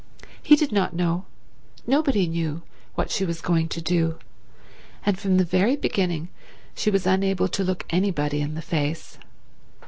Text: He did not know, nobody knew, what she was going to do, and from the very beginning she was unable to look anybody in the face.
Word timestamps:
He 0.41 0.55
did 0.55 0.71
not 0.71 0.95
know, 0.95 1.25
nobody 1.85 2.25
knew, 2.25 2.63
what 2.95 3.11
she 3.11 3.23
was 3.23 3.39
going 3.39 3.67
to 3.69 3.81
do, 3.83 4.17
and 5.05 5.19
from 5.19 5.37
the 5.37 5.45
very 5.45 5.75
beginning 5.75 6.29
she 6.73 6.89
was 6.89 7.05
unable 7.05 7.47
to 7.49 7.63
look 7.63 7.85
anybody 7.91 8.41
in 8.41 8.55
the 8.55 8.63
face. 8.63 9.19